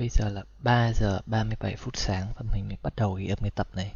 Bây 0.00 0.08
giờ 0.08 0.28
là 0.28 0.42
3 0.58 0.92
giờ 0.92 1.20
37 1.26 1.76
phút 1.76 1.96
sáng 1.96 2.26
và 2.36 2.42
mình 2.52 2.68
mới 2.68 2.76
bắt 2.82 2.92
đầu 2.96 3.14
ghi 3.14 3.28
âm 3.28 3.38
cái 3.38 3.50
tập 3.50 3.68
này. 3.74 3.92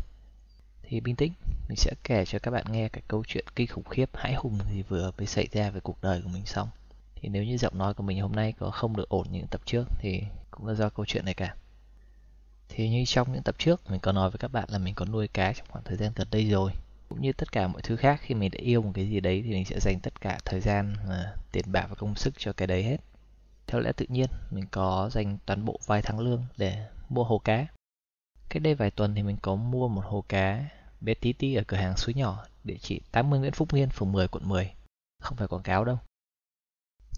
Thì 0.82 1.00
bình 1.00 1.16
tĩnh, 1.16 1.32
mình 1.68 1.76
sẽ 1.76 1.94
kể 2.04 2.24
cho 2.24 2.38
các 2.38 2.50
bạn 2.50 2.64
nghe 2.70 2.88
cái 2.88 3.02
câu 3.08 3.24
chuyện 3.26 3.44
kinh 3.56 3.66
khủng 3.66 3.84
khiếp 3.84 4.10
hãi 4.14 4.34
hùng 4.34 4.58
gì 4.70 4.82
vừa 4.82 5.10
mới 5.18 5.26
xảy 5.26 5.48
ra 5.52 5.70
về 5.70 5.80
cuộc 5.80 6.02
đời 6.02 6.20
của 6.22 6.28
mình 6.28 6.46
xong. 6.46 6.68
Thì 7.14 7.28
nếu 7.28 7.44
như 7.44 7.56
giọng 7.56 7.78
nói 7.78 7.94
của 7.94 8.02
mình 8.02 8.20
hôm 8.20 8.32
nay 8.32 8.52
có 8.58 8.70
không 8.70 8.96
được 8.96 9.08
ổn 9.08 9.26
như 9.30 9.38
những 9.38 9.46
tập 9.46 9.60
trước 9.64 9.84
thì 9.98 10.22
cũng 10.50 10.66
là 10.66 10.74
do 10.74 10.88
câu 10.88 11.06
chuyện 11.06 11.24
này 11.24 11.34
cả. 11.34 11.54
Thì 12.68 12.88
như 12.88 13.04
trong 13.06 13.32
những 13.32 13.42
tập 13.42 13.54
trước 13.58 13.90
mình 13.90 14.00
có 14.00 14.12
nói 14.12 14.30
với 14.30 14.38
các 14.38 14.52
bạn 14.52 14.68
là 14.68 14.78
mình 14.78 14.94
có 14.94 15.04
nuôi 15.04 15.28
cá 15.28 15.52
trong 15.52 15.66
khoảng 15.70 15.84
thời 15.84 15.96
gian 15.96 16.12
gần 16.16 16.28
đây 16.30 16.50
rồi. 16.50 16.72
Cũng 17.08 17.22
như 17.22 17.32
tất 17.32 17.52
cả 17.52 17.66
mọi 17.66 17.82
thứ 17.82 17.96
khác 17.96 18.20
khi 18.22 18.34
mình 18.34 18.50
đã 18.50 18.58
yêu 18.62 18.82
một 18.82 18.92
cái 18.94 19.08
gì 19.08 19.20
đấy 19.20 19.42
thì 19.46 19.50
mình 19.50 19.64
sẽ 19.64 19.80
dành 19.80 20.00
tất 20.00 20.20
cả 20.20 20.38
thời 20.44 20.60
gian, 20.60 20.96
và 21.08 21.36
tiền 21.52 21.64
bạc 21.72 21.86
và 21.88 21.94
công 21.94 22.14
sức 22.14 22.34
cho 22.38 22.52
cái 22.52 22.66
đấy 22.66 22.82
hết 22.82 22.96
theo 23.66 23.80
lẽ 23.80 23.92
tự 23.92 24.06
nhiên, 24.08 24.30
mình 24.50 24.64
có 24.70 25.10
dành 25.12 25.38
toàn 25.46 25.64
bộ 25.64 25.80
vài 25.86 26.02
tháng 26.02 26.20
lương 26.20 26.44
để 26.56 26.88
mua 27.08 27.24
hồ 27.24 27.38
cá. 27.38 27.66
Cách 28.48 28.62
đây 28.62 28.74
vài 28.74 28.90
tuần 28.90 29.14
thì 29.14 29.22
mình 29.22 29.36
có 29.42 29.54
mua 29.54 29.88
một 29.88 30.04
hồ 30.04 30.24
cá 30.28 30.64
bé 31.00 31.14
tí 31.14 31.32
tí 31.32 31.54
ở 31.54 31.62
cửa 31.66 31.76
hàng 31.76 31.96
suối 31.96 32.14
nhỏ 32.14 32.44
địa 32.64 32.76
chỉ 32.80 33.00
80 33.12 33.38
Nguyễn 33.38 33.52
Phúc 33.52 33.72
Nguyên, 33.72 33.88
phường 33.90 34.12
10, 34.12 34.28
quận 34.28 34.48
10. 34.48 34.72
Không 35.20 35.36
phải 35.36 35.48
quảng 35.48 35.62
cáo 35.62 35.84
đâu. 35.84 35.98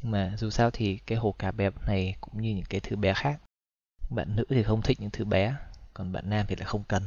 Nhưng 0.02 0.12
mà 0.12 0.34
dù 0.38 0.51
sao 0.51 0.70
thì 0.70 0.98
cái 1.06 1.18
hồ 1.18 1.34
cá 1.38 1.51
bé 1.51 1.70
này 1.87 2.16
cũng 2.20 2.42
như 2.42 2.54
những 2.54 2.65
cái 2.68 2.80
thứ 2.80 2.96
bé 2.96 3.15
khác. 3.15 3.40
Bạn 4.10 4.37
nữ 4.37 4.45
thì 4.48 4.62
không 4.62 4.82
thích 4.82 5.01
những 5.01 5.10
thứ 5.10 5.24
bé, 5.24 5.56
còn 5.95 6.12
bạn 6.12 6.30
nam 6.30 6.46
thì 6.48 6.56
lại 6.56 6.66
không 6.66 6.84
cần. 6.88 7.02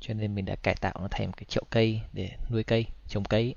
Cho 0.00 0.14
nên 0.14 0.34
mình 0.34 0.44
đã 0.44 0.56
cải 0.56 0.74
tạo 0.74 0.94
nó 1.00 1.08
thành 1.10 1.26
một 1.26 1.36
cái 1.36 1.44
chậu 1.48 1.64
cây 1.70 2.02
để 2.12 2.30
nuôi 2.50 2.64
cây, 2.64 2.86
trồng 3.08 3.24
cây. 3.24 3.54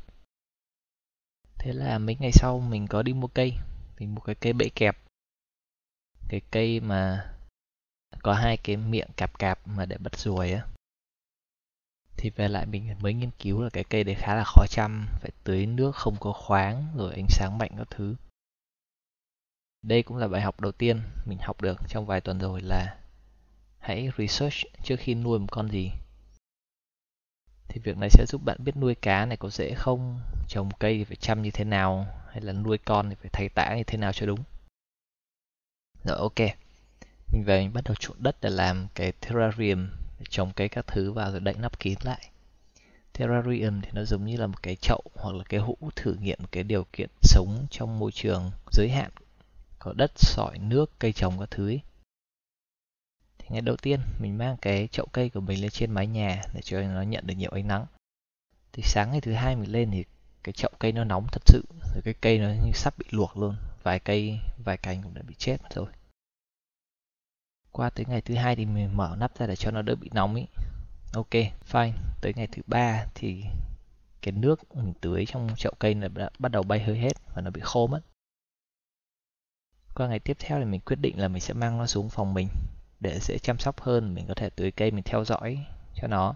Thế 1.58 1.74
là 1.74 2.00
mấy 2.00 2.16
ngày 2.20 2.32
sau 2.32 2.60
mình 2.60 2.88
có 2.88 3.04
đi 3.04 3.14
mua 3.14 3.28
cây. 3.28 3.54
Mình 4.00 4.16
mua 4.16 4.22
cái 4.22 4.36
cây 4.36 4.54
bẫy 4.54 4.70
kẹp 4.70 4.98
cái 6.32 6.42
cây 6.52 6.80
mà 6.80 7.32
có 8.24 8.34
hai 8.34 8.58
cái 8.58 8.78
miệng 8.78 9.08
cạp 9.18 9.40
cạp 9.40 9.68
mà 9.68 9.86
để 9.86 9.98
bắt 9.98 10.18
ruồi 10.18 10.52
á. 10.52 10.66
Thì 12.18 12.30
về 12.30 12.48
lại 12.48 12.66
mình 12.66 12.96
mới 13.00 13.14
nghiên 13.14 13.32
cứu 13.40 13.62
là 13.62 13.70
cái 13.70 13.84
cây 13.84 14.04
đấy 14.04 14.16
khá 14.16 14.36
là 14.36 14.44
khó 14.44 14.66
chăm, 14.70 15.08
phải 15.22 15.32
tưới 15.44 15.66
nước 15.66 15.96
không 15.96 16.16
có 16.20 16.34
khoáng 16.34 16.88
rồi 16.96 17.14
ánh 17.14 17.26
sáng 17.30 17.58
mạnh 17.58 17.72
các 17.78 17.88
thứ. 17.90 18.16
Đây 19.82 20.04
cũng 20.04 20.18
là 20.18 20.28
bài 20.28 20.42
học 20.42 20.60
đầu 20.60 20.72
tiên 20.72 21.02
mình 21.26 21.38
học 21.42 21.62
được 21.62 21.80
trong 21.88 22.06
vài 22.06 22.22
tuần 22.22 22.40
rồi 22.40 22.62
là 22.62 22.98
hãy 23.80 24.10
research 24.18 24.58
trước 24.84 24.96
khi 25.00 25.16
nuôi 25.16 25.40
một 25.40 25.48
con 25.52 25.72
gì. 25.72 25.92
Thì 27.68 27.82
việc 27.84 27.98
này 27.98 28.10
sẽ 28.10 28.26
giúp 28.28 28.42
bạn 28.46 28.58
biết 28.64 28.78
nuôi 28.78 28.96
cá 28.96 29.26
này 29.26 29.38
có 29.38 29.50
dễ 29.50 29.74
không, 29.74 30.22
trồng 30.48 30.70
cây 30.80 30.98
thì 30.98 31.04
phải 31.04 31.16
chăm 31.16 31.42
như 31.42 31.52
thế 31.52 31.64
nào, 31.64 32.08
hay 32.30 32.42
là 32.42 32.54
nuôi 32.54 32.78
con 32.78 33.10
thì 33.10 33.16
phải 33.16 33.30
thay 33.34 33.50
tã 33.50 33.76
như 33.76 33.84
thế 33.84 33.98
nào 33.98 34.14
cho 34.14 34.26
đúng 34.26 34.44
rồi 36.04 36.18
ok. 36.18 36.40
Mình 37.34 37.44
về 37.44 37.62
mình 37.62 37.74
bắt 37.74 37.84
đầu 37.84 37.96
trộn 38.00 38.18
đất 38.20 38.36
để 38.42 38.50
làm 38.50 38.88
cái 38.96 39.12
terrarium 39.12 39.88
để 40.20 40.26
trồng 40.30 40.52
cây 40.56 40.70
các 40.70 40.88
thứ 40.88 41.12
vào 41.12 41.32
rồi 41.32 41.40
đậy 41.40 41.54
nắp 41.54 41.80
kín 41.80 41.98
lại. 42.04 42.30
Terrarium 43.14 43.82
thì 43.82 43.90
nó 43.94 44.04
giống 44.04 44.26
như 44.26 44.38
là 44.38 44.48
một 44.48 44.64
cái 44.64 44.76
chậu 44.76 45.02
hoặc 45.16 45.36
là 45.36 45.44
cái 45.50 45.60
hũ 45.60 45.78
thử 45.96 46.14
nghiệm 46.14 46.40
cái 46.52 46.64
điều 46.64 46.86
kiện 46.94 47.10
sống 47.22 47.68
trong 47.72 48.00
môi 48.00 48.12
trường 48.12 48.52
giới 48.72 48.90
hạn 48.90 49.12
có 49.80 49.94
đất, 49.98 50.12
sỏi, 50.16 50.58
nước, 50.60 50.92
cây 51.00 51.12
trồng 51.14 51.40
các 51.40 51.52
thứ 51.52 51.68
ấy. 51.68 51.82
Thì 53.38 53.48
ngày 53.50 53.62
đầu 53.62 53.76
tiên 53.76 54.00
mình 54.20 54.38
mang 54.38 54.58
cái 54.62 54.88
chậu 54.92 55.06
cây 55.12 55.30
của 55.30 55.40
mình 55.40 55.62
lên 55.62 55.72
trên 55.72 55.92
mái 55.92 56.08
nhà 56.08 56.42
để 56.54 56.62
cho 56.64 56.82
nó 56.82 57.02
nhận 57.02 57.28
được 57.28 57.34
nhiều 57.38 57.52
ánh 57.52 57.68
nắng. 57.68 57.86
Thì 58.74 58.84
sáng 58.84 59.12
ngày 59.12 59.22
thứ 59.22 59.34
hai 59.34 59.56
mình 59.56 59.72
lên 59.72 59.92
thì 59.92 60.06
cái 60.44 60.54
chậu 60.54 60.72
cây 60.80 60.92
nó 60.92 61.04
nóng 61.04 61.28
thật 61.32 61.42
sự, 61.46 61.64
rồi 61.94 62.02
cái 62.04 62.14
cây 62.22 62.40
nó 62.40 62.48
như 62.66 62.72
sắp 62.74 62.94
bị 62.98 63.06
luộc 63.10 63.38
luôn, 63.38 63.56
vài 63.84 64.00
cây, 64.00 64.40
vài 64.64 64.78
cành 64.78 65.02
cũng 65.02 65.14
đã 65.14 65.22
bị 65.22 65.36
chết 65.38 65.58
rồi. 65.76 65.88
Qua 67.72 67.90
tới 67.90 68.06
ngày 68.06 68.22
thứ 68.22 68.36
hai 68.36 68.56
thì 68.56 68.66
mình 68.66 68.98
mở 68.98 69.16
nắp 69.20 69.38
ra 69.38 69.48
để 69.48 69.56
cho 69.56 69.72
nó 69.72 69.82
đỡ 69.82 69.96
bị 69.96 70.10
nóng 70.14 70.36
ý. 70.36 70.46
Ok 71.14 71.30
fine. 71.72 71.92
Tới 72.22 72.34
ngày 72.36 72.48
thứ 72.48 72.62
ba 72.68 73.06
thì 73.16 73.44
cái 74.22 74.32
nước 74.32 74.76
mình 74.76 74.94
tưới 75.02 75.26
trong 75.26 75.50
chậu 75.58 75.74
cây 75.80 75.96
là 75.96 76.08
đã 76.08 76.30
bắt 76.40 76.52
đầu 76.52 76.64
bay 76.64 76.80
hơi 76.80 76.98
hết 76.98 77.14
và 77.36 77.42
nó 77.42 77.52
bị 77.52 77.62
khô 77.64 77.88
mất. 77.88 78.02
Qua 79.96 80.08
ngày 80.08 80.20
tiếp 80.20 80.38
theo 80.40 80.60
thì 80.60 80.66
mình 80.66 80.82
quyết 80.82 80.96
định 80.96 81.20
là 81.20 81.28
mình 81.28 81.42
sẽ 81.42 81.54
mang 81.54 81.78
nó 81.78 81.88
xuống 81.88 82.10
phòng 82.10 82.34
mình 82.34 82.48
để 83.00 83.20
dễ 83.22 83.38
chăm 83.38 83.60
sóc 83.60 83.82
hơn. 83.82 84.14
Mình 84.14 84.26
có 84.28 84.34
thể 84.34 84.50
tưới 84.50 84.72
cây 84.72 84.92
mình 84.92 85.04
theo 85.04 85.26
dõi 85.26 85.66
cho 85.96 86.08
nó 86.08 86.36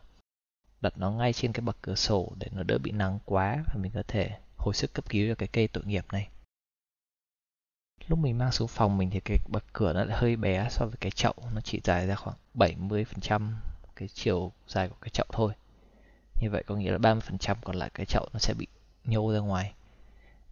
đặt 0.81 0.97
nó 0.97 1.11
ngay 1.11 1.33
trên 1.33 1.53
cái 1.53 1.61
bậc 1.61 1.77
cửa 1.81 1.95
sổ 1.95 2.33
để 2.37 2.47
nó 2.51 2.63
đỡ 2.63 2.77
bị 2.77 2.91
nắng 2.91 3.19
quá. 3.25 3.63
Và 3.67 3.73
mình 3.81 3.91
có 3.95 4.03
thể 4.07 4.39
hồi 4.57 4.73
sức 4.73 4.93
cấp 4.93 5.05
cứu 5.09 5.27
cho 5.29 5.35
cái 5.35 5.47
cây 5.47 5.67
tội 5.67 5.83
nghiệp 5.85 6.05
này 6.11 6.29
lúc 8.07 8.19
mình 8.19 8.37
mang 8.37 8.51
xuống 8.51 8.67
phòng 8.67 8.97
mình 8.97 9.09
thì 9.09 9.19
cái 9.19 9.37
bậc 9.47 9.63
cửa 9.73 9.93
nó 9.93 10.03
lại 10.03 10.17
hơi 10.17 10.35
bé 10.35 10.67
so 10.69 10.85
với 10.85 10.95
cái 10.99 11.11
chậu. 11.11 11.33
Nó 11.53 11.61
chỉ 11.61 11.81
dài 11.83 12.07
ra 12.07 12.15
khoảng 12.15 12.35
70% 12.53 13.51
cái 13.95 14.07
chiều 14.13 14.51
dài 14.67 14.89
của 14.89 14.95
cái 15.01 15.09
chậu 15.09 15.25
thôi. 15.31 15.53
Như 16.41 16.49
vậy 16.49 16.63
có 16.67 16.75
nghĩa 16.75 16.91
là 16.91 16.97
30% 16.97 17.55
còn 17.63 17.75
lại 17.75 17.89
cái 17.93 18.05
chậu 18.05 18.29
nó 18.33 18.39
sẽ 18.39 18.53
bị 18.53 18.67
nhô 19.05 19.33
ra 19.33 19.39
ngoài. 19.39 19.73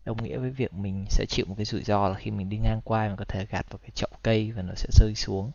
Đồng 0.06 0.24
nghĩa 0.24 0.38
với 0.38 0.50
việc 0.50 0.74
mình 0.74 1.06
sẽ 1.10 1.26
chịu 1.30 1.46
một 1.50 1.56
cái 1.58 1.66
rủi 1.66 1.84
ro 1.84 2.10
là 2.10 2.16
khi 2.16 2.32
mình 2.32 2.50
đi 2.50 2.58
ngang 2.58 2.82
qua 2.84 3.08
mình 3.08 3.18
có 3.18 3.26
thể 3.26 3.46
gạt 3.50 3.66
vào 3.70 3.78
cái 3.78 3.90
chậu 3.96 4.10
cây 4.24 4.52
và 4.52 4.62
nó 4.62 4.74
sẽ 4.76 4.88
rơi 4.92 5.16
xuống. 5.16 5.52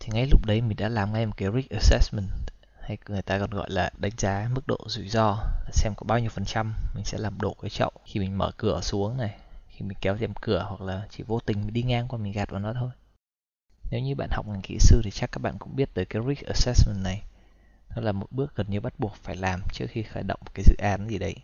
Thì 0.00 0.08
ngay 0.12 0.26
lúc 0.30 0.46
đấy 0.46 0.60
mình 0.60 0.76
đã 0.76 0.88
làm 0.88 1.12
ngay 1.12 1.26
một 1.26 1.36
cái 1.36 1.48
risk 1.54 1.70
assessment, 1.70 2.28
hay 2.80 2.98
người 3.08 3.22
ta 3.22 3.38
còn 3.38 3.50
gọi 3.50 3.70
là 3.70 3.90
đánh 3.98 4.12
giá 4.18 4.48
mức 4.54 4.66
độ 4.66 4.78
rủi 4.86 5.08
ro, 5.08 5.44
xem 5.72 5.92
có 5.96 6.04
bao 6.06 6.18
nhiêu 6.18 6.30
phần 6.30 6.44
trăm 6.44 6.74
mình 6.94 7.04
sẽ 7.04 7.18
làm 7.18 7.40
đổ 7.40 7.54
cái 7.62 7.70
chậu 7.70 7.90
khi 8.04 8.20
mình 8.20 8.38
mở 8.38 8.50
cửa 8.56 8.80
xuống 8.82 9.16
này 9.16 9.38
khi 9.80 9.86
mình 9.86 9.98
kéo 10.00 10.16
rèm 10.16 10.34
cửa 10.40 10.66
hoặc 10.68 10.80
là 10.80 11.06
chỉ 11.10 11.22
vô 11.22 11.40
tình 11.40 11.72
đi 11.72 11.82
ngang 11.82 12.08
qua 12.08 12.18
mình 12.18 12.32
gạt 12.32 12.50
vào 12.50 12.60
nó 12.60 12.72
thôi. 12.72 12.90
Nếu 13.90 14.00
như 14.00 14.14
bạn 14.14 14.28
học 14.32 14.46
ngành 14.48 14.62
kỹ 14.62 14.78
sư 14.80 15.00
thì 15.04 15.10
chắc 15.10 15.32
các 15.32 15.38
bạn 15.38 15.58
cũng 15.58 15.76
biết 15.76 15.88
tới 15.94 16.04
cái 16.04 16.22
risk 16.28 16.46
assessment 16.46 17.04
này. 17.04 17.22
Nó 17.96 18.02
là 18.02 18.12
một 18.12 18.32
bước 18.32 18.56
gần 18.56 18.70
như 18.70 18.80
bắt 18.80 18.94
buộc 18.98 19.14
phải 19.14 19.36
làm 19.36 19.60
trước 19.72 19.86
khi 19.88 20.02
khởi 20.02 20.22
động 20.22 20.40
cái 20.54 20.64
dự 20.64 20.74
án 20.78 21.08
gì 21.08 21.18
đấy. 21.18 21.34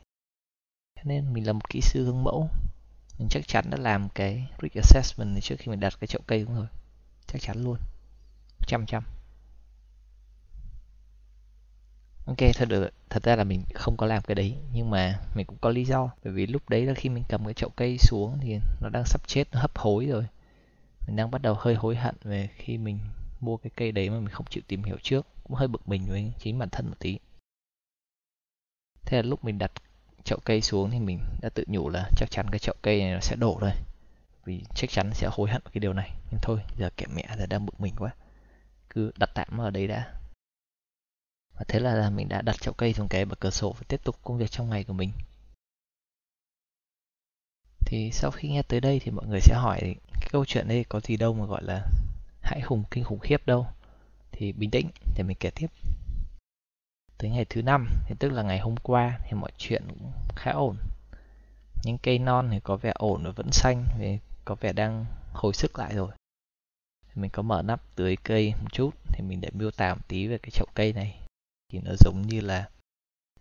Cho 0.97 1.03
nên 1.05 1.33
mình 1.33 1.47
là 1.47 1.53
một 1.53 1.71
kỹ 1.71 1.81
sư 1.81 2.05
gương 2.05 2.25
mẫu. 2.25 2.49
Mình 3.19 3.29
chắc 3.31 3.49
chắn 3.49 3.65
đã 3.71 3.79
làm 3.79 4.09
cái 4.09 4.49
risk 4.63 4.75
assessment 4.75 5.33
này 5.33 5.41
trước 5.41 5.57
khi 5.59 5.71
mình 5.71 5.81
đặt 5.81 5.95
cái 6.01 6.09
chậu 6.09 6.23
cây 6.27 6.45
cũng 6.45 6.57
rồi. 6.57 6.67
Chắc 7.27 7.43
chắn 7.43 7.65
luôn. 7.65 7.79
Trăm 8.67 8.87
trăm. 8.87 9.05
Ok, 12.27 12.39
thật 12.55 12.69
được, 12.69 12.91
thật 13.11 13.23
ra 13.23 13.37
là 13.37 13.45
mình 13.45 13.63
không 13.75 13.97
có 13.97 14.07
làm 14.07 14.23
cái 14.23 14.35
đấy 14.35 14.55
nhưng 14.73 14.91
mà 14.91 15.21
mình 15.35 15.47
cũng 15.47 15.57
có 15.61 15.71
lý 15.71 15.85
do 15.85 16.11
bởi 16.25 16.33
vì 16.33 16.47
lúc 16.47 16.69
đấy 16.69 16.87
là 16.87 16.95
khi 16.95 17.09
mình 17.09 17.25
cầm 17.29 17.45
cái 17.45 17.55
chậu 17.55 17.71
cây 17.77 17.99
xuống 17.99 18.39
thì 18.41 18.61
nó 18.81 18.89
đang 18.89 19.05
sắp 19.07 19.21
chết, 19.27 19.45
nó 19.53 19.61
hấp 19.61 19.79
hối 19.79 20.07
rồi. 20.07 20.27
Mình 21.07 21.17
đang 21.17 21.31
bắt 21.31 21.43
đầu 21.43 21.55
hơi 21.59 21.75
hối 21.75 21.97
hận 21.97 22.15
về 22.25 22.49
khi 22.57 22.79
mình 22.79 22.99
mua 23.41 23.57
cái 23.57 23.71
cây 23.77 23.93
đấy 23.93 24.11
mà 24.11 24.19
mình 24.19 24.29
không 24.29 24.47
chịu 24.51 24.63
tìm 24.69 24.83
hiểu 24.83 24.97
trước, 25.03 25.27
cũng 25.45 25.57
hơi 25.57 25.69
bực 25.69 25.89
mình 25.89 26.07
với 26.09 26.33
chính 26.39 26.59
bản 26.59 26.69
thân 26.69 26.87
một 26.87 26.97
tí. 26.99 27.19
Thế 29.05 29.17
là 29.17 29.23
lúc 29.23 29.45
mình 29.45 29.59
đặt 29.59 29.73
chậu 30.25 30.39
cây 30.45 30.61
xuống 30.61 30.91
thì 30.91 30.99
mình 30.99 31.21
đã 31.43 31.49
tự 31.49 31.65
nhủ 31.67 31.89
là 31.89 32.11
chắc 32.17 32.31
chắn 32.31 32.47
cái 32.51 32.59
chậu 32.59 32.75
cây 32.83 33.01
này 33.01 33.13
nó 33.13 33.21
sẽ 33.21 33.37
đổ 33.37 33.59
rồi. 33.61 33.73
Vì 34.45 34.63
chắc 34.75 34.91
chắn 34.91 35.11
sẽ 35.15 35.29
hối 35.33 35.51
hận 35.51 35.63
cái 35.73 35.81
điều 35.81 35.93
này. 35.93 36.11
Nhưng 36.31 36.41
thôi, 36.43 36.61
giờ 36.79 36.91
kệ 36.97 37.07
mẹ 37.15 37.27
giờ 37.39 37.47
đang 37.47 37.67
bực 37.67 37.81
mình 37.81 37.95
quá. 37.99 38.11
Cứ 38.91 39.13
đặt 39.19 39.31
tạm 39.35 39.61
ở 39.61 39.71
đấy 39.71 39.87
đã 39.87 40.13
và 41.57 41.65
thế 41.69 41.81
là 41.81 42.11
mình 42.11 42.29
đã 42.29 42.43
đặt 42.43 42.61
chậu 42.61 42.75
cây 42.75 42.93
xuống 42.93 43.09
cái 43.09 43.25
bậc 43.25 43.41
cửa 43.41 43.51
sổ 43.51 43.73
và 43.73 43.83
tiếp 43.89 44.01
tục 44.05 44.17
công 44.23 44.39
việc 44.39 44.51
trong 44.51 44.71
ngày 44.71 44.85
của 44.85 44.93
mình. 44.93 45.13
Thì 47.87 48.11
sau 48.13 48.31
khi 48.31 48.49
nghe 48.49 48.63
tới 48.63 48.81
đây 48.81 49.01
thì 49.03 49.11
mọi 49.11 49.27
người 49.27 49.41
sẽ 49.41 49.55
hỏi 49.55 49.79
cái 49.81 49.97
câu 50.31 50.45
chuyện 50.45 50.69
đây 50.69 50.85
có 50.89 51.01
gì 51.01 51.17
đâu 51.17 51.35
mà 51.35 51.47
gọi 51.47 51.63
là 51.65 51.87
hãi 52.43 52.61
hùng, 52.61 52.85
kinh 52.91 53.05
khủng 53.05 53.19
khiếp 53.19 53.47
đâu. 53.47 53.67
Thì 54.33 54.53
bình 54.53 54.71
tĩnh, 54.71 54.89
để 55.17 55.23
mình 55.23 55.37
kể 55.41 55.51
tiếp. 55.51 55.67
Tới 57.19 57.31
ngày 57.31 57.45
thứ 57.45 57.63
năm, 57.63 57.89
thì 58.07 58.15
tức 58.19 58.33
là 58.33 58.43
ngày 58.43 58.59
hôm 58.59 58.77
qua, 58.83 59.19
thì 59.25 59.33
mọi 59.33 59.51
chuyện 59.59 59.83
cũng 59.89 60.13
khá 60.37 60.51
ổn. 60.51 60.77
Những 61.85 61.99
cây 61.99 62.19
non 62.19 62.49
thì 62.53 62.61
có 62.61 62.77
vẻ 62.77 62.93
ổn 62.95 63.25
và 63.25 63.31
vẫn 63.31 63.53
xanh 63.53 63.87
vì 63.99 64.19
có 64.45 64.55
vẻ 64.55 64.73
đang 64.73 65.07
hồi 65.33 65.55
sức 65.55 65.79
lại 65.79 65.95
rồi. 65.95 66.11
Mình 67.15 67.31
có 67.31 67.43
mở 67.43 67.63
nắp 67.63 67.81
tưới 67.97 68.17
cây 68.17 68.55
một 68.63 68.73
chút, 68.73 68.91
thì 69.09 69.25
mình 69.25 69.41
để 69.41 69.51
miêu 69.53 69.71
tả 69.71 69.95
một 69.95 70.09
tí 70.09 70.27
về 70.27 70.39
cái 70.39 70.51
chậu 70.51 70.67
cây 70.75 70.93
này 70.93 71.26
thì 71.69 71.81
nó 71.85 71.93
giống 71.99 72.23
như 72.23 72.41
là 72.41 72.69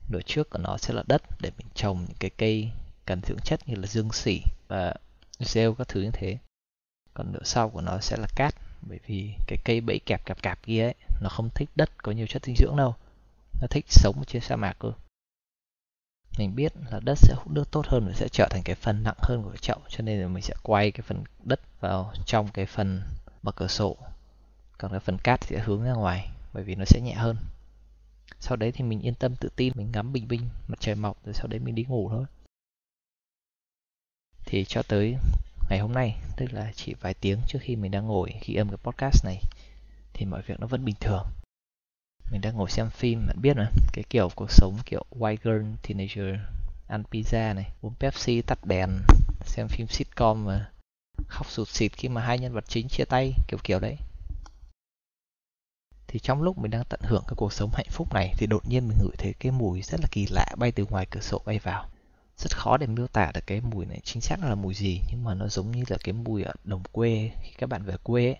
nửa 0.10 0.22
trước 0.26 0.50
của 0.50 0.58
nó 0.58 0.78
sẽ 0.78 0.94
là 0.94 1.04
đất 1.08 1.22
để 1.42 1.52
mình 1.58 1.68
trồng 1.74 2.06
những 2.08 2.18
cái 2.20 2.32
cây 2.38 2.72
cần 3.06 3.22
dưỡng 3.28 3.40
chất 3.40 3.60
như 3.68 3.76
là 3.76 3.88
dương 3.88 4.12
xỉ 4.12 4.42
và 4.68 4.94
rêu 5.40 5.74
các 5.74 5.88
thứ 5.88 6.02
như 6.02 6.12
thế. 6.14 6.38
Còn 7.14 7.34
nửa 7.34 7.44
sau 7.44 7.70
của 7.70 7.82
nó 7.82 8.00
sẽ 8.00 8.18
là 8.18 8.28
cát, 8.36 8.56
bởi 8.82 9.00
vì 9.08 9.34
cái 9.48 9.58
cây 9.66 9.82
bẫy 9.82 10.00
kẹp 10.06 10.26
kẹp 10.26 10.42
kẹp 10.42 10.64
kia 10.64 10.84
ấy, 10.84 10.96
nó 11.22 11.30
không 11.30 11.50
thích 11.50 11.70
đất 11.76 12.04
có 12.04 12.12
nhiều 12.12 12.28
chất 12.28 12.46
dinh 12.46 12.56
dưỡng 12.56 12.76
đâu. 12.76 12.96
Nó 13.62 13.68
thích 13.70 13.86
sống 13.90 14.24
trên 14.28 14.42
sa 14.42 14.56
mạc 14.56 14.74
cơ. 14.80 14.92
Mình 16.38 16.56
biết 16.56 16.74
là 16.92 17.00
đất 17.00 17.18
sẽ 17.18 17.34
hút 17.38 17.52
nước 17.52 17.72
tốt 17.72 17.88
hơn 17.88 18.06
và 18.08 18.14
sẽ 18.14 18.28
trở 18.32 18.48
thành 18.50 18.62
cái 18.66 18.76
phần 18.76 19.04
nặng 19.04 19.18
hơn 19.20 19.44
của 19.44 19.50
cái 19.50 19.58
chậu, 19.62 19.80
cho 19.90 20.02
nên 20.02 20.22
là 20.22 20.28
mình 20.28 20.44
sẽ 20.44 20.56
quay 20.64 20.92
cái 20.92 21.02
phần 21.02 21.24
đất 21.44 21.60
vào 21.80 22.14
trong 22.26 22.48
cái 22.48 22.66
phần 22.66 23.02
bậc 23.44 23.56
cửa 23.56 23.68
sổ. 23.68 23.98
Còn 24.78 24.92
cái 24.92 25.00
phần 25.00 25.18
cát 25.18 25.44
sẽ 25.44 25.60
hướng 25.60 25.84
ra 25.84 25.94
ngoài, 25.94 26.30
bởi 26.54 26.64
vì 26.64 26.76
nó 26.76 26.86
sẽ 26.86 27.02
nhẹ 27.02 27.14
hơn 27.14 27.38
sau 28.40 28.58
đấy 28.58 28.72
thì 28.72 28.84
mình 28.84 29.02
yên 29.02 29.16
tâm 29.16 29.36
tự 29.36 29.50
tin, 29.56 29.74
mình 29.76 29.92
ngắm 29.92 30.14
bình 30.14 30.28
minh, 30.28 30.50
mặt 30.68 30.80
trời 30.80 30.96
mọc, 30.96 31.26
rồi 31.26 31.34
sau 31.34 31.48
đấy 31.48 31.60
mình 31.60 31.76
đi 31.76 31.86
ngủ 31.88 32.10
thôi. 32.10 32.26
Thì 34.46 34.66
cho 34.68 34.84
tới 34.84 35.16
ngày 35.70 35.80
hôm 35.80 35.94
nay, 35.94 36.18
tức 36.38 36.54
là 36.54 36.72
chỉ 36.76 36.94
vài 36.94 37.14
tiếng 37.14 37.40
trước 37.48 37.60
khi 37.62 37.76
mình 37.76 37.92
đang 37.92 38.08
ngồi 38.08 38.30
ghi 38.46 38.56
âm 38.56 38.70
cái 38.70 38.78
podcast 38.78 39.26
này, 39.26 39.42
thì 40.14 40.26
mọi 40.26 40.42
việc 40.42 40.60
nó 40.60 40.68
vẫn 40.68 40.86
bình 40.86 40.96
thường. 41.00 41.28
Mình 42.32 42.42
đang 42.42 42.56
ngồi 42.56 42.70
xem 42.70 42.90
phim, 42.90 43.28
bạn 43.28 43.42
biết 43.42 43.58
mà, 43.58 43.72
cái 43.94 44.04
kiểu 44.10 44.30
cuộc 44.36 44.52
sống 44.52 44.78
kiểu 44.86 45.06
white 45.12 45.38
girl, 45.44 45.66
teenager, 45.88 46.40
ăn 46.88 47.04
pizza 47.12 47.56
này, 47.56 47.72
uống 47.82 47.94
pepsi, 48.00 48.42
tắt 48.42 48.66
đèn, 48.66 48.90
xem 49.46 49.68
phim 49.68 49.88
sitcom 49.88 50.46
mà 50.46 50.72
khóc 51.28 51.52
sụt 51.52 51.68
sịt 51.68 51.92
khi 51.94 52.10
mà 52.10 52.22
hai 52.22 52.40
nhân 52.40 52.54
vật 52.54 52.64
chính 52.68 52.88
chia 52.88 53.06
tay, 53.06 53.34
kiểu 53.48 53.60
kiểu 53.64 53.80
đấy 53.80 53.98
thì 56.08 56.20
trong 56.20 56.42
lúc 56.42 56.58
mình 56.58 56.72
đang 56.72 56.84
tận 56.90 57.00
hưởng 57.04 57.24
cái 57.28 57.36
cuộc 57.38 57.54
sống 57.54 57.72
hạnh 57.74 57.88
phúc 57.90 58.14
này, 58.14 58.34
thì 58.38 58.48
đột 58.48 58.68
nhiên 58.70 58.88
mình 58.88 58.98
ngửi 59.02 59.16
thấy 59.18 59.34
cái 59.40 59.52
mùi 59.52 59.82
rất 59.82 60.00
là 60.02 60.08
kỳ 60.12 60.28
lạ 60.30 60.46
bay 60.58 60.72
từ 60.72 60.86
ngoài 60.90 61.06
cửa 61.10 61.20
sổ 61.22 61.42
bay 61.46 61.60
vào. 61.60 61.90
Rất 62.38 62.58
khó 62.58 62.78
để 62.78 62.88
miêu 62.88 63.08
tả 63.08 63.32
được 63.34 63.48
cái 63.48 63.62
mùi 63.62 63.86
này 63.86 64.00
chính 64.04 64.22
xác 64.22 64.44
là 64.44 64.56
mùi 64.56 64.74
gì, 64.74 65.02
nhưng 65.10 65.24
mà 65.24 65.34
nó 65.34 65.48
giống 65.48 65.72
như 65.72 65.84
là 65.88 65.98
cái 66.04 66.14
mùi 66.14 66.44
ở 66.44 66.54
đồng 66.64 66.84
quê, 66.92 67.32
khi 67.42 67.52
các 67.58 67.70
bạn 67.70 67.84
về 67.84 67.96
quê 68.04 68.26
ấy. 68.26 68.38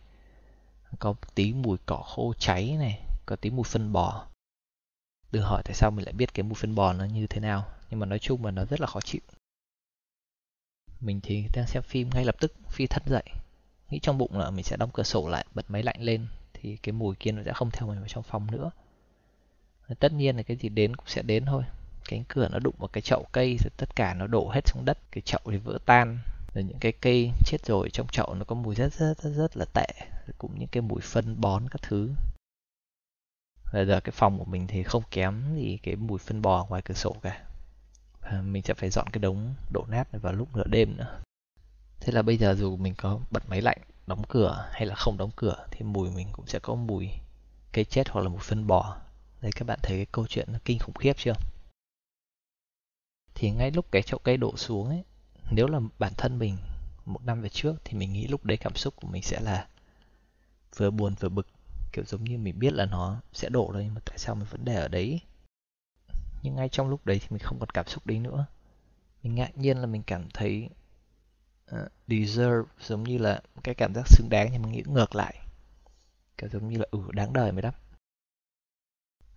có 1.00 1.14
tí 1.36 1.54
mùi 1.54 1.78
cỏ 1.86 1.98
khô 1.98 2.34
cháy 2.40 2.76
này, 2.80 3.02
có 3.26 3.36
tí 3.36 3.50
mùi 3.50 3.64
phân 3.64 3.94
bò. 3.94 4.28
Đừng 5.32 5.44
hỏi 5.44 5.62
tại 5.66 5.74
sao 5.74 5.92
mình 5.92 6.06
lại 6.06 6.14
biết 6.14 6.34
cái 6.34 6.44
mùi 6.44 6.56
phân 6.56 6.76
bò 6.76 6.94
nó 6.94 7.06
như 7.06 7.28
thế 7.28 7.40
nào, 7.40 7.66
nhưng 7.90 8.00
mà 8.00 8.06
nói 8.06 8.20
chung 8.20 8.46
là 8.46 8.52
nó 8.52 8.66
rất 8.66 8.82
là 8.82 8.88
khó 8.88 9.02
chịu. 9.02 9.22
Mình 11.00 11.22
thì 11.24 11.48
đang 11.54 11.68
xem 11.68 11.84
phim 11.84 12.10
ngay 12.10 12.26
lập 12.26 12.36
tức, 12.40 12.54
phi 12.70 12.88
thân 12.88 13.04
dậy. 13.06 13.24
Nghĩ 13.90 14.00
trong 14.00 14.18
bụng 14.18 14.38
là 14.38 14.50
mình 14.50 14.64
sẽ 14.64 14.78
đóng 14.78 14.90
cửa 14.94 15.04
sổ 15.04 15.30
lại, 15.30 15.46
bật 15.54 15.66
máy 15.72 15.84
lạnh 15.84 16.02
lên 16.02 16.28
thì 16.66 16.78
cái 16.78 16.94
mùi 16.94 17.16
kia 17.16 17.32
nó 17.32 17.44
sẽ 17.44 17.54
không 17.54 17.72
theo 17.72 17.88
mình 17.88 18.00
vào 18.00 18.08
trong 18.08 18.24
phòng 18.24 18.48
nữa. 18.52 18.72
Tất 20.00 20.14
nhiên 20.14 20.38
là 20.38 20.44
cái 20.44 20.58
gì 20.58 20.70
đến 20.70 20.96
cũng 20.96 21.08
sẽ 21.08 21.22
đến 21.22 21.46
thôi. 21.46 21.64
Cánh 22.10 22.24
cửa 22.28 22.50
nó 22.52 22.60
đụng 22.60 22.76
vào 22.78 22.88
cái 22.88 23.02
chậu 23.02 23.26
cây 23.32 23.58
rồi 23.58 23.72
tất 23.78 23.96
cả 23.96 24.14
nó 24.14 24.28
đổ 24.28 24.50
hết 24.50 24.68
xuống 24.68 24.86
đất. 24.86 24.98
Cái 25.12 25.22
chậu 25.22 25.42
thì 25.46 25.58
vỡ 25.58 25.78
tan. 25.86 26.20
Rồi 26.54 26.64
những 26.64 26.80
cái 26.80 26.92
cây 26.92 27.32
chết 27.46 27.66
rồi 27.66 27.90
trong 27.90 28.08
chậu 28.08 28.34
nó 28.34 28.46
có 28.46 28.56
mùi 28.56 28.76
rất 28.76 28.94
rất 28.94 29.14
rất 29.22 29.30
rất 29.30 29.58
là 29.58 29.66
tệ. 29.74 29.88
Rồi 30.28 30.36
cũng 30.38 30.60
những 30.60 30.68
cái 30.68 30.82
mùi 30.82 31.02
phân 31.02 31.42
bón 31.42 31.70
các 31.72 31.82
thứ. 31.82 32.12
Bây 33.74 33.86
giờ 33.86 34.00
cái 34.00 34.12
phòng 34.12 34.40
của 34.40 34.46
mình 34.46 34.68
thì 34.68 34.84
không 34.84 35.04
kém 35.12 35.56
gì 35.56 35.78
cái 35.84 35.96
mùi 35.96 36.20
phân 36.20 36.42
bò 36.42 36.66
ngoài 36.70 36.82
cửa 36.82 36.94
sổ 36.94 37.16
cả. 37.22 37.44
Và 38.22 38.42
mình 38.42 38.64
sẽ 38.64 38.74
phải 38.74 38.90
dọn 38.90 39.08
cái 39.12 39.20
đống 39.20 39.54
đổ 39.74 39.86
nát 39.90 40.14
này 40.14 40.20
vào 40.20 40.34
lúc 40.34 40.56
nửa 40.56 40.68
đêm 40.68 40.98
nữa. 40.98 41.20
Thế 42.00 42.14
là 42.14 42.22
bây 42.22 42.38
giờ 42.38 42.56
dù 42.56 42.78
mình 42.78 42.94
có 42.98 43.20
bật 43.32 43.50
máy 43.50 43.62
lạnh 43.62 43.78
đóng 44.08 44.24
cửa 44.30 44.70
hay 44.72 44.86
là 44.86 44.96
không 44.96 45.18
đóng 45.18 45.32
cửa 45.36 45.68
thì 45.72 45.86
mùi 45.86 46.12
mình 46.12 46.28
cũng 46.32 46.48
sẽ 46.48 46.60
có 46.60 46.76
mùi 46.76 47.10
cây 47.72 47.86
chết 47.86 48.10
hoặc 48.10 48.22
là 48.22 48.30
mùi 48.30 48.40
phân 48.40 48.68
bò. 48.68 48.98
Đây 49.42 49.52
các 49.52 49.68
bạn 49.68 49.80
thấy 49.84 49.98
cái 49.98 50.06
câu 50.12 50.28
chuyện 50.28 50.48
nó 50.52 50.60
kinh 50.66 50.80
khủng 50.80 50.96
khiếp 50.96 51.14
chưa? 51.18 51.34
Thì 53.36 53.52
ngay 53.52 53.72
lúc 53.72 53.86
cái 53.92 54.02
chậu 54.02 54.20
cây 54.20 54.38
đổ 54.38 54.58
xuống 54.58 54.88
ấy, 54.88 55.04
nếu 55.52 55.68
là 55.68 55.80
bản 56.00 56.14
thân 56.18 56.40
mình 56.40 56.58
một 57.06 57.24
năm 57.24 57.42
về 57.42 57.50
trước 57.50 57.76
thì 57.84 57.98
mình 57.98 58.14
nghĩ 58.14 58.28
lúc 58.28 58.46
đấy 58.46 58.58
cảm 58.58 58.76
xúc 58.76 58.96
của 58.96 59.08
mình 59.08 59.22
sẽ 59.22 59.40
là 59.40 59.68
vừa 60.76 60.92
buồn 60.92 61.16
vừa 61.20 61.30
bực, 61.30 61.48
kiểu 61.92 62.06
giống 62.06 62.24
như 62.24 62.38
mình 62.38 62.60
biết 62.60 62.74
là 62.74 62.86
nó 62.86 63.22
sẽ 63.34 63.50
đổ 63.50 63.72
đây 63.72 63.90
mà 63.90 64.02
tại 64.06 64.18
sao 64.18 64.36
mình 64.36 64.48
vẫn 64.52 64.66
để 64.66 64.76
ở 64.76 64.88
đấy. 64.88 65.22
Nhưng 66.44 66.56
ngay 66.56 66.70
trong 66.70 66.90
lúc 66.90 67.06
đấy 67.06 67.20
thì 67.20 67.28
mình 67.30 67.42
không 67.44 67.60
còn 67.60 67.70
cảm 67.70 67.88
xúc 67.88 68.06
đấy 68.06 68.20
nữa. 68.20 68.46
Mình 69.24 69.36
ngạc 69.36 69.58
nhiên 69.58 69.78
là 69.78 69.86
mình 69.86 70.04
cảm 70.04 70.30
thấy 70.34 70.70
uh, 71.72 71.92
deserve 72.08 72.70
giống 72.80 73.04
như 73.04 73.18
là 73.18 73.42
cái 73.64 73.76
cảm 73.76 73.94
giác 73.96 74.08
xứng 74.08 74.30
đáng 74.30 74.50
nhưng 74.52 74.62
mà 74.62 74.70
nghĩ 74.70 74.84
ngược 74.86 75.16
lại. 75.16 75.36
Kiểu 76.38 76.50
giống 76.50 76.70
như 76.70 76.78
là 76.78 76.86
ừ 76.92 77.00
đáng 77.12 77.34
đời 77.34 77.52
mới 77.52 77.62
đắp 77.62 77.76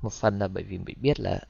một 0.00 0.12
phần 0.12 0.38
là 0.38 0.48
bởi 0.48 0.64
vì 0.64 0.78
mình 0.78 0.96
biết 1.00 1.20
là 1.20 1.40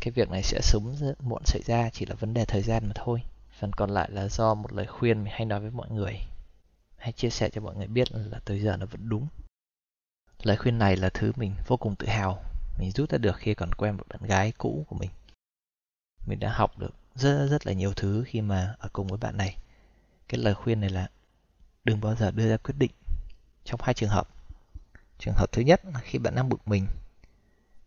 cái 0.00 0.12
việc 0.12 0.30
này 0.30 0.42
sẽ 0.42 0.60
sớm 0.62 0.94
muộn 1.20 1.42
xảy 1.46 1.62
ra 1.64 1.90
chỉ 1.92 2.06
là 2.06 2.14
vấn 2.14 2.34
đề 2.34 2.44
thời 2.44 2.62
gian 2.62 2.86
mà 2.86 2.92
thôi. 2.94 3.22
Phần 3.58 3.72
còn 3.72 3.90
lại 3.90 4.10
là 4.10 4.28
do 4.28 4.54
một 4.54 4.72
lời 4.72 4.86
khuyên 4.86 5.24
mình 5.24 5.32
hay 5.36 5.44
nói 5.44 5.60
với 5.60 5.70
mọi 5.70 5.90
người 5.90 6.20
hay 6.96 7.12
chia 7.12 7.30
sẻ 7.30 7.50
cho 7.50 7.60
mọi 7.60 7.76
người 7.76 7.86
biết 7.86 8.12
là 8.12 8.40
tới 8.44 8.60
giờ 8.60 8.76
nó 8.76 8.86
vẫn 8.86 9.08
đúng. 9.08 9.26
Lời 10.42 10.56
khuyên 10.56 10.78
này 10.78 10.96
là 10.96 11.10
thứ 11.14 11.32
mình 11.36 11.54
vô 11.66 11.76
cùng 11.76 11.96
tự 11.96 12.06
hào. 12.06 12.42
Mình 12.78 12.90
rút 12.90 13.10
ra 13.10 13.18
được 13.18 13.36
khi 13.36 13.54
còn 13.54 13.74
quen 13.74 13.96
một 13.96 14.08
bạn 14.08 14.22
gái 14.22 14.52
cũ 14.58 14.86
của 14.88 14.96
mình. 14.96 15.10
Mình 16.26 16.40
đã 16.40 16.52
học 16.52 16.78
được 16.78 16.94
rất 17.14 17.46
rất 17.46 17.66
là 17.66 17.72
nhiều 17.72 17.92
thứ 17.96 18.24
khi 18.26 18.40
mà 18.40 18.74
ở 18.78 18.88
cùng 18.92 19.06
với 19.06 19.18
bạn 19.18 19.36
này 19.36 19.56
cái 20.30 20.40
lời 20.40 20.54
khuyên 20.54 20.80
này 20.80 20.90
là 20.90 21.08
đừng 21.84 22.00
bao 22.00 22.14
giờ 22.14 22.30
đưa 22.30 22.50
ra 22.50 22.56
quyết 22.56 22.74
định 22.78 22.90
trong 23.64 23.80
hai 23.82 23.94
trường 23.94 24.10
hợp. 24.10 24.28
Trường 25.18 25.34
hợp 25.34 25.52
thứ 25.52 25.62
nhất 25.62 25.80
là 25.84 26.00
khi 26.00 26.18
bạn 26.18 26.34
đang 26.34 26.48
bực 26.48 26.68
mình, 26.68 26.86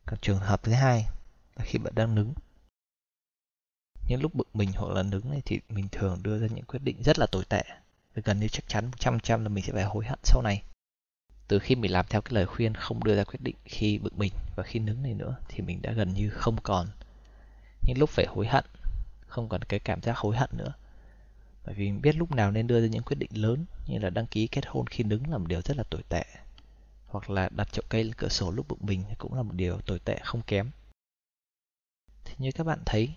còn 0.06 0.19
trường 0.22 0.38
hợp 0.38 0.63
thứ 0.63 0.72
hai 0.72 1.06
là 1.56 1.66
khi 1.66 1.80
bạn 1.80 1.95
đang 1.95 2.16
nứng. 2.16 2.34
Những 4.07 4.22
lúc 4.22 4.34
bực 4.36 4.56
mình 4.56 4.72
hoặc 4.75 4.94
là 4.94 5.04
nứng 5.04 5.31
này 5.31 5.42
thì 5.45 5.60
mình 5.69 5.88
thường 5.92 6.24
đưa 6.24 6.40
ra 6.40 6.48
những 6.48 6.66
quyết 6.66 6.80
định 6.84 7.04
rất 7.04 7.19
là 7.19 7.25
tồi 7.31 7.44
tệ. 7.50 7.63
Và 8.16 8.22
gần 8.25 8.40
như 8.40 8.48
chắc 8.48 8.68
chắn 8.68 8.92
100% 8.92 9.44
là 9.44 9.50
mình 9.50 9.63
sẽ 9.63 9.74
phải 9.74 9.84
hối 9.84 10.06
hận 10.06 10.19
sau 10.24 10.42
này. 10.42 10.63
Từ 11.48 11.60
khi 11.60 11.75
mình 11.75 11.92
làm 11.92 12.06
theo 12.10 12.22
cái 12.22 12.34
lời 12.34 12.45
khuyên 12.45 12.75
không 12.75 13.04
đưa 13.04 13.16
ra 13.16 13.24
quyết 13.24 13.42
định 13.42 13.56
khi 13.66 13.98
bực 13.98 14.18
mình 14.18 14.34
và 14.56 14.63
khi 14.63 14.80
nứng 14.80 15.04
này 15.04 15.13
nữa 15.13 15.36
thì 15.48 15.62
mình 15.62 15.81
đã 15.81 15.92
gần 15.92 16.13
như 16.13 16.30
không 16.30 16.57
còn. 16.63 16.88
Những 17.88 17.98
lúc 17.98 18.10
phải 18.10 18.25
hối 18.30 18.48
hận, 18.48 18.66
không 19.28 19.50
còn 19.50 19.62
cái 19.62 19.80
cảm 19.80 20.01
giác 20.01 20.18
hối 20.18 20.38
hận 20.38 20.50
nữa 20.54 20.74
bởi 21.65 21.75
vì 21.75 21.92
mình 21.92 22.01
biết 22.01 22.15
lúc 22.15 22.31
nào 22.31 22.51
nên 22.51 22.68
đưa 22.68 22.81
ra 22.81 22.88
những 22.88 23.04
quyết 23.04 23.15
định 23.15 23.31
lớn 23.33 23.65
như 23.88 24.00
là 24.00 24.10
đăng 24.10 24.27
ký 24.27 24.48
kết 24.48 24.65
hôn 24.68 24.88
khi 24.88 25.04
đứng 25.04 25.30
là 25.30 25.38
một 25.38 25.45
điều 25.48 25.62
rất 25.62 25.77
là 25.77 25.83
tồi 25.89 26.04
tệ. 26.10 26.25
Hoặc 27.07 27.30
là 27.30 27.50
đặt 27.50 27.71
chậu 27.71 27.83
cây 27.89 28.04
lên 28.04 28.13
cửa 28.18 28.30
sổ 28.30 28.51
lúc 28.51 28.68
bực 28.68 28.83
mình 28.83 29.04
cũng 29.18 29.33
là 29.33 29.44
một 29.44 29.54
điều 29.56 29.81
tồi 29.81 30.00
tệ 30.00 30.19
không 30.24 30.42
kém. 30.42 30.71
Thì 32.25 32.33
như 32.38 32.51
các 32.51 32.63
bạn 32.63 32.80
thấy 32.86 33.15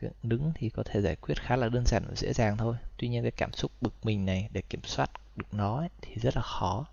việc 0.00 0.12
đứng 0.22 0.52
thì 0.54 0.68
có 0.70 0.82
thể 0.82 1.00
giải 1.00 1.16
quyết 1.16 1.40
khá 1.40 1.56
là 1.56 1.68
đơn 1.68 1.84
giản 1.86 2.04
và 2.08 2.14
dễ 2.14 2.32
dàng 2.32 2.56
thôi. 2.56 2.76
Tuy 2.96 3.08
nhiên 3.08 3.22
cái 3.22 3.30
cảm 3.30 3.52
xúc 3.52 3.72
bực 3.80 3.94
mình 4.02 4.26
này 4.26 4.48
để 4.52 4.62
kiểm 4.62 4.82
soát 4.84 5.10
được 5.36 5.54
nó 5.54 5.78
ấy, 5.78 5.88
thì 6.00 6.14
rất 6.14 6.36
là 6.36 6.42
khó. 6.42 6.86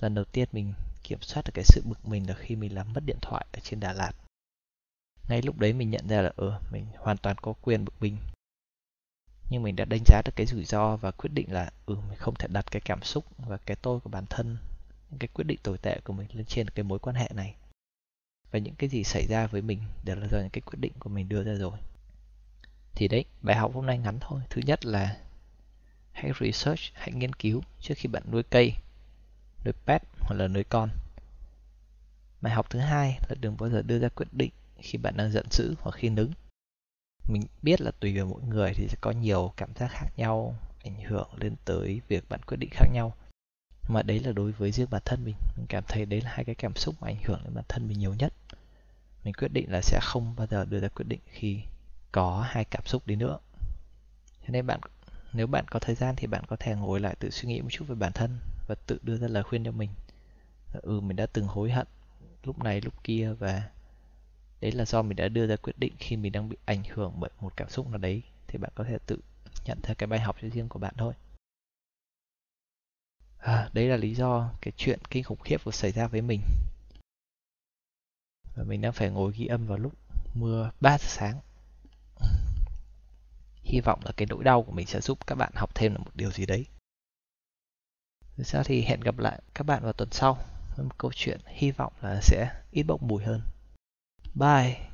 Lần 0.00 0.14
đầu 0.14 0.24
tiên 0.24 0.48
mình 0.52 0.72
kiểm 1.02 1.20
soát 1.22 1.42
được 1.44 1.52
cái 1.54 1.64
sự 1.64 1.82
bực 1.84 2.08
mình 2.08 2.28
là 2.28 2.34
khi 2.34 2.56
mình 2.56 2.74
làm 2.74 2.92
mất 2.92 3.00
điện 3.06 3.18
thoại 3.22 3.46
ở 3.52 3.60
trên 3.62 3.80
Đà 3.80 3.92
Lạt. 3.92 4.12
Ngay 5.28 5.42
lúc 5.42 5.58
đấy 5.58 5.72
mình 5.72 5.90
nhận 5.90 6.08
ra 6.08 6.22
là 6.22 6.32
ờ 6.36 6.60
mình 6.72 6.86
hoàn 6.98 7.16
toàn 7.16 7.36
có 7.42 7.52
quyền 7.52 7.84
bực 7.84 7.94
mình 8.00 8.16
nhưng 9.50 9.62
mình 9.62 9.76
đã 9.76 9.84
đánh 9.84 10.02
giá 10.06 10.22
được 10.24 10.32
cái 10.36 10.46
rủi 10.46 10.64
ro 10.64 10.96
và 10.96 11.10
quyết 11.10 11.30
định 11.34 11.52
là 11.52 11.70
ừ 11.86 11.96
mình 12.08 12.18
không 12.18 12.34
thể 12.34 12.48
đặt 12.48 12.70
cái 12.70 12.80
cảm 12.80 13.02
xúc 13.02 13.24
và 13.38 13.56
cái 13.56 13.76
tôi 13.82 14.00
của 14.00 14.10
bản 14.10 14.26
thân 14.26 14.56
những 15.10 15.18
cái 15.18 15.28
quyết 15.34 15.44
định 15.44 15.58
tồi 15.62 15.78
tệ 15.78 16.00
của 16.04 16.12
mình 16.12 16.26
lên 16.32 16.46
trên 16.46 16.70
cái 16.70 16.84
mối 16.84 16.98
quan 16.98 17.16
hệ 17.16 17.28
này. 17.34 17.54
Và 18.50 18.58
những 18.58 18.74
cái 18.74 18.88
gì 18.88 19.04
xảy 19.04 19.26
ra 19.26 19.46
với 19.46 19.62
mình 19.62 19.80
đều 20.04 20.16
là 20.16 20.28
do 20.30 20.38
những 20.38 20.50
cái 20.50 20.60
quyết 20.60 20.78
định 20.80 20.92
của 20.98 21.10
mình 21.10 21.28
đưa 21.28 21.44
ra 21.44 21.54
rồi. 21.54 21.78
Thì 22.94 23.08
đấy, 23.08 23.24
bài 23.42 23.56
học 23.56 23.74
hôm 23.74 23.86
nay 23.86 23.98
ngắn 23.98 24.18
thôi. 24.20 24.40
Thứ 24.50 24.62
nhất 24.66 24.86
là 24.86 25.16
hãy 26.12 26.32
research, 26.40 26.80
hãy 26.92 27.12
nghiên 27.12 27.32
cứu 27.32 27.62
trước 27.80 27.94
khi 27.96 28.08
bạn 28.08 28.22
nuôi 28.30 28.42
cây, 28.42 28.74
nuôi 29.64 29.74
pet 29.86 30.02
hoặc 30.20 30.36
là 30.36 30.48
nuôi 30.48 30.64
con. 30.64 30.90
Bài 32.40 32.52
học 32.52 32.70
thứ 32.70 32.78
hai 32.78 33.18
là 33.28 33.34
đừng 33.40 33.56
bao 33.56 33.70
giờ 33.70 33.82
đưa 33.82 33.98
ra 33.98 34.08
quyết 34.08 34.28
định 34.32 34.50
khi 34.78 34.98
bạn 34.98 35.16
đang 35.16 35.32
giận 35.32 35.46
dữ 35.50 35.74
hoặc 35.80 35.96
khi 35.96 36.08
nứng 36.08 36.32
mình 37.32 37.42
biết 37.62 37.80
là 37.80 37.90
tùy 38.00 38.16
vào 38.16 38.26
mỗi 38.26 38.42
người 38.42 38.72
thì 38.74 38.88
sẽ 38.88 38.96
có 39.00 39.10
nhiều 39.10 39.52
cảm 39.56 39.74
giác 39.74 39.88
khác 39.90 40.06
nhau, 40.16 40.54
ảnh 40.84 41.00
hưởng 41.00 41.28
lên 41.36 41.54
tới 41.64 42.00
việc 42.08 42.28
bạn 42.28 42.40
quyết 42.46 42.56
định 42.56 42.70
khác 42.72 42.86
nhau. 42.92 43.14
Mà 43.88 44.02
đấy 44.02 44.20
là 44.20 44.32
đối 44.32 44.52
với 44.52 44.72
riêng 44.72 44.90
bản 44.90 45.02
thân 45.04 45.24
mình. 45.24 45.36
Mình 45.56 45.66
cảm 45.68 45.84
thấy 45.88 46.06
đấy 46.06 46.20
là 46.20 46.30
hai 46.34 46.44
cái 46.44 46.54
cảm 46.54 46.76
xúc 46.76 46.94
mà 47.00 47.08
ảnh 47.08 47.22
hưởng 47.24 47.40
đến 47.44 47.54
bản 47.54 47.64
thân 47.68 47.88
mình 47.88 47.98
nhiều 47.98 48.14
nhất. 48.14 48.32
Mình 49.24 49.34
quyết 49.34 49.52
định 49.52 49.72
là 49.72 49.80
sẽ 49.82 49.98
không 50.02 50.34
bao 50.36 50.46
giờ 50.46 50.64
đưa 50.64 50.80
ra 50.80 50.88
quyết 50.88 51.04
định 51.08 51.20
khi 51.26 51.60
có 52.12 52.46
hai 52.48 52.64
cảm 52.64 52.86
xúc 52.86 53.06
đi 53.06 53.16
nữa. 53.16 53.38
Cho 54.42 54.48
nên 54.48 54.66
bạn, 54.66 54.80
nếu 55.32 55.46
bạn 55.46 55.64
có 55.70 55.78
thời 55.78 55.94
gian 55.94 56.14
thì 56.16 56.26
bạn 56.26 56.44
có 56.46 56.56
thể 56.56 56.74
ngồi 56.74 57.00
lại 57.00 57.14
tự 57.20 57.30
suy 57.30 57.48
nghĩ 57.48 57.60
một 57.60 57.68
chút 57.70 57.84
về 57.88 57.94
bản 57.94 58.12
thân 58.12 58.38
và 58.68 58.74
tự 58.86 58.98
đưa 59.02 59.16
ra 59.16 59.28
lời 59.28 59.42
khuyên 59.42 59.64
cho 59.64 59.72
mình. 59.72 59.90
Ừ 60.72 61.00
mình 61.00 61.16
đã 61.16 61.26
từng 61.26 61.46
hối 61.46 61.70
hận 61.70 61.86
lúc 62.44 62.58
này, 62.58 62.80
lúc 62.80 63.04
kia 63.04 63.32
và 63.38 63.62
đấy 64.60 64.72
là 64.72 64.84
do 64.84 65.02
mình 65.02 65.16
đã 65.16 65.28
đưa 65.28 65.46
ra 65.46 65.56
quyết 65.56 65.78
định 65.78 65.92
khi 65.98 66.16
mình 66.16 66.32
đang 66.32 66.48
bị 66.48 66.56
ảnh 66.64 66.82
hưởng 66.94 67.12
bởi 67.18 67.30
một 67.40 67.56
cảm 67.56 67.68
xúc 67.68 67.88
nào 67.88 67.98
đấy. 67.98 68.22
Thì 68.46 68.58
bạn 68.58 68.70
có 68.74 68.84
thể 68.84 68.98
tự 69.06 69.18
nhận 69.64 69.78
ra 69.82 69.94
cái 69.94 70.06
bài 70.06 70.20
học 70.20 70.36
cho 70.42 70.48
riêng 70.48 70.68
của 70.68 70.78
bạn 70.78 70.94
thôi. 70.98 71.14
À, 73.38 73.70
đấy 73.72 73.88
là 73.88 73.96
lý 73.96 74.14
do 74.14 74.52
cái 74.60 74.72
chuyện 74.76 75.00
kinh 75.10 75.24
khủng 75.24 75.40
khiếp 75.40 75.64
vừa 75.64 75.72
xảy 75.72 75.92
ra 75.92 76.06
với 76.06 76.22
mình. 76.22 76.40
Và 78.54 78.64
mình 78.64 78.80
đang 78.80 78.92
phải 78.92 79.10
ngồi 79.10 79.32
ghi 79.36 79.46
âm 79.46 79.66
vào 79.66 79.78
lúc 79.78 79.92
mưa 80.34 80.70
3 80.80 80.98
giờ 80.98 81.06
sáng. 81.08 81.40
Hy 83.62 83.80
vọng 83.80 84.00
là 84.04 84.12
cái 84.16 84.26
nỗi 84.30 84.44
đau 84.44 84.62
của 84.62 84.72
mình 84.72 84.86
sẽ 84.86 85.00
giúp 85.00 85.26
các 85.26 85.34
bạn 85.34 85.52
học 85.54 85.74
thêm 85.74 85.94
được 85.94 86.00
một 86.04 86.10
điều 86.14 86.30
gì 86.30 86.46
đấy. 86.46 86.66
Thực 88.36 88.46
ra 88.46 88.62
thì 88.62 88.82
hẹn 88.82 89.00
gặp 89.00 89.18
lại 89.18 89.42
các 89.54 89.66
bạn 89.66 89.82
vào 89.82 89.92
tuần 89.92 90.08
sau 90.12 90.38
với 90.76 90.86
một 90.86 90.98
câu 90.98 91.10
chuyện 91.14 91.40
hy 91.46 91.70
vọng 91.70 91.92
là 92.00 92.20
sẽ 92.22 92.62
ít 92.70 92.82
bốc 92.82 93.02
mùi 93.02 93.24
hơn. 93.24 93.40
Bye! 94.34 94.89